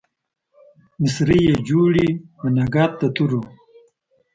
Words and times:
مسرۍ 1.01 1.39
يې 1.47 1.55
جوړې 1.67 2.07
د 2.39 2.41
نګهت 2.57 2.91
د 2.99 3.01
تورو 3.15 3.41